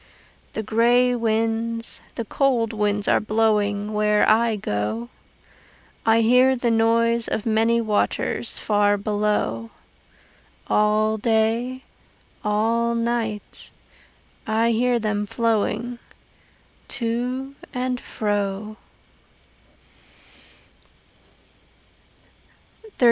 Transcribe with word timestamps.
The 0.53 0.63
grey 0.63 1.13
winds, 1.15 2.01
the 2.15 2.25
cold 2.25 2.73
winds 2.73 3.07
are 3.07 3.19
blowing 3.19 3.93
Where 3.93 4.27
I 4.27 4.55
go. 4.55 5.09
I 6.07 6.21
hear 6.21 6.55
the 6.55 6.71
noise 6.71 7.27
of 7.27 7.45
many 7.45 7.79
waters 7.81 8.57
Far 8.57 8.97
below. 8.97 9.69
All 10.65 11.17
day, 11.19 11.83
all 12.43 12.95
night, 12.95 13.69
I 14.47 14.71
hear 14.71 14.97
them 14.97 15.27
flowing 15.27 15.99
To 16.87 17.53
and 17.71 17.99
fro. 17.99 18.77